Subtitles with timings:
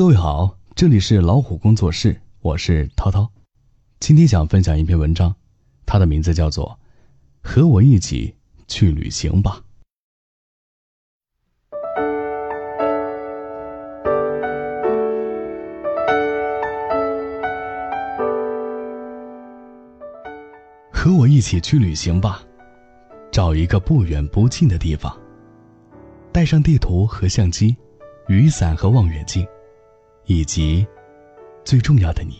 [0.00, 3.30] 各位好，这里是老虎工作室，我是涛涛。
[3.98, 5.36] 今天想分享一篇文章，
[5.84, 6.78] 它的名字叫做
[7.46, 8.34] 《和我一起
[8.66, 9.60] 去旅行吧》。
[20.90, 22.42] 和我一起去旅行吧，
[23.30, 25.14] 找一个不远不近的地方，
[26.32, 27.76] 带上地图和相机，
[28.28, 29.46] 雨伞和望远镜。
[30.30, 30.86] 以及，
[31.64, 32.38] 最重要的你。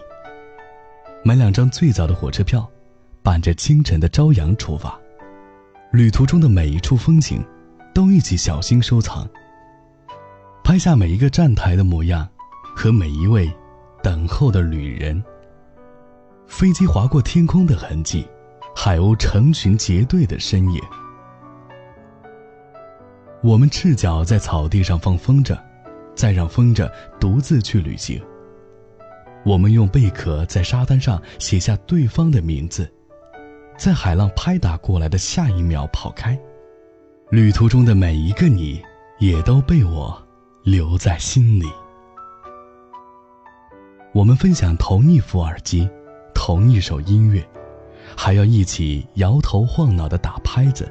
[1.25, 2.71] 买两张最早的火车票，
[3.21, 4.97] 伴着清晨的朝阳出发。
[5.91, 7.45] 旅途中的每一处风景，
[7.93, 9.29] 都一起小心收藏。
[10.63, 12.29] 拍下每一个站台的模样，
[12.77, 13.53] 和每一位
[14.05, 15.21] 等候的旅人。
[16.47, 18.25] 飞机划过天空的痕迹，
[18.73, 20.81] 海鸥成群结队的身影。
[23.43, 25.59] 我们赤脚在草地上放风筝。
[26.21, 26.87] 再让风筝
[27.19, 28.21] 独自去旅行。
[29.43, 32.87] 我们用贝壳在沙滩上写下对方的名字，
[33.79, 36.39] 在海浪拍打过来的下一秒跑开。
[37.31, 38.83] 旅途中的每一个你，
[39.19, 40.23] 也都被我
[40.63, 41.65] 留在心里。
[44.13, 45.89] 我们分享同一副耳机，
[46.35, 47.43] 同一首音乐，
[48.15, 50.87] 还要一起摇头晃脑的打拍子。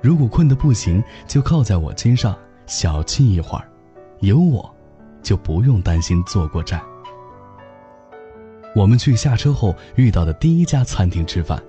[0.00, 3.69] 如果困得不行，就靠在我肩上小憩一会儿。
[4.20, 4.74] 有我，
[5.22, 6.80] 就不用担心坐过站。
[8.74, 11.60] 我们去下车后遇到的第一家餐厅吃饭，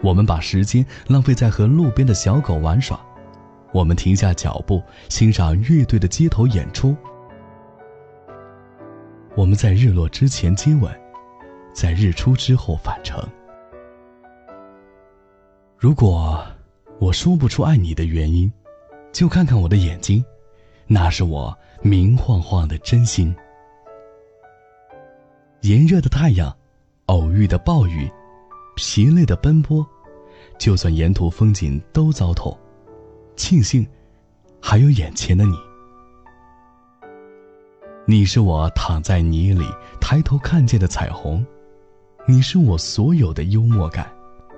[0.00, 2.98] 我们把时间浪费在和路边的小狗玩耍，
[3.72, 6.96] 我们停下脚步欣赏乐队的街头演出。
[9.34, 10.92] 我们在日落之前接吻，
[11.72, 13.22] 在日出之后返程。
[15.76, 16.44] 如果
[16.98, 18.50] 我说不出爱你的原因，
[19.12, 20.24] 就看看我的眼睛，
[20.86, 21.56] 那是我。
[21.80, 23.34] 明晃晃的真心，
[25.60, 26.54] 炎热的太阳，
[27.06, 28.10] 偶遇的暴雨，
[28.74, 29.86] 疲累的奔波，
[30.58, 32.58] 就算沿途风景都糟透，
[33.36, 33.86] 庆幸
[34.60, 35.56] 还有眼前的你。
[38.06, 39.64] 你是我躺在泥里
[40.00, 41.46] 抬头看见的彩虹，
[42.26, 44.10] 你是我所有的幽默感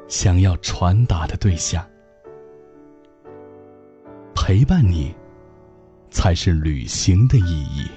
[0.09, 1.86] 想要传达的对象，
[4.34, 5.14] 陪伴你。
[6.10, 7.91] 才是旅行的意义。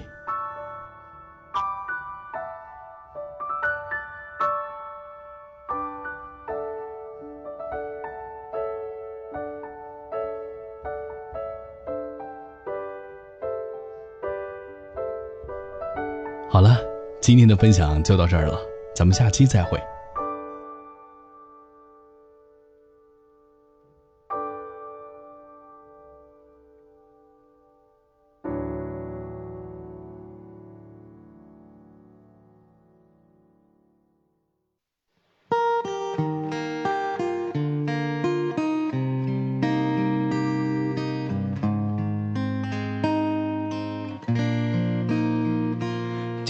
[16.50, 16.78] 好了，
[17.20, 18.60] 今天的分享就到这儿了，
[18.96, 19.82] 咱们下期再会。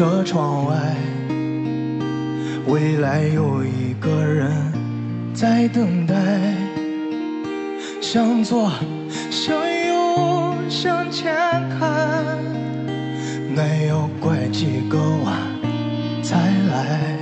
[0.00, 0.96] 车窗外，
[2.68, 4.50] 未来有一个人
[5.34, 6.14] 在等待。
[8.00, 8.72] 向左，
[9.30, 11.34] 向右，向前
[11.78, 12.38] 看，
[13.54, 15.36] 还要拐几个弯
[16.22, 16.34] 才
[16.70, 17.18] 来。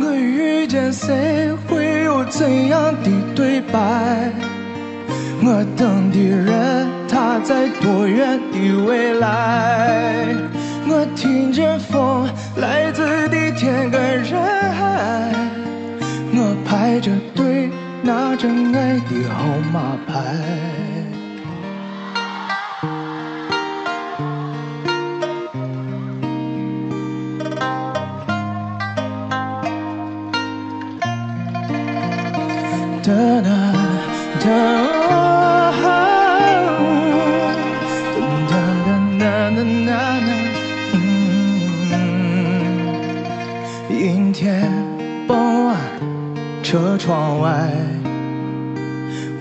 [0.00, 4.32] 我遇见谁，会有怎样的对白？
[5.42, 6.88] 我等的人。
[7.06, 10.26] 他在多远的未来？
[10.90, 12.26] 我听见风
[12.56, 15.30] 来自地铁跟人海，
[16.32, 17.68] 我排着队
[18.02, 20.14] 拿着爱的号码牌。
[33.02, 33.12] 哒
[33.42, 33.48] 哒
[34.42, 34.87] 哒。
[44.40, 44.70] 天
[45.26, 45.76] 傍晚，
[46.62, 47.72] 车窗外，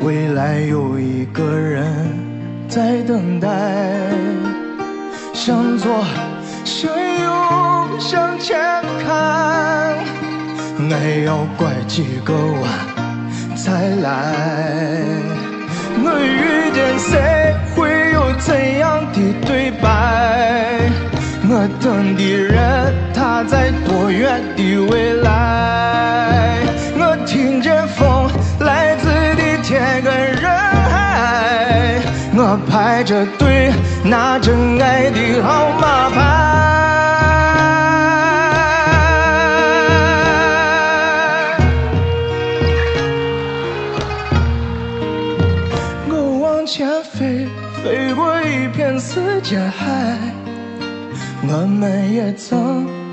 [0.02, 1.86] 未来有一个人
[2.68, 3.48] 在等待。
[5.36, 6.04] 向左，
[6.66, 8.58] 向右，向前
[9.06, 9.94] 看，
[10.90, 14.34] 爱要拐几个弯才来。
[16.00, 17.56] 我遇见谁，
[23.48, 26.60] 在多远的未来？
[27.00, 28.30] 我听见风
[28.60, 32.02] 来自地铁跟人海，
[32.36, 33.72] 我排着队
[34.04, 36.16] 拿真爱的号码牌。
[46.10, 47.48] 我往前飞，
[47.84, 49.86] 飞过一片四间海。
[51.50, 52.86] 我们也曾